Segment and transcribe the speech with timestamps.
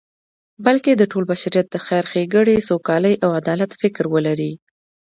[0.65, 4.51] بلکی د ټول بشریت د خیر، ښیګڼی، سوکالی او عدالت فکر ولری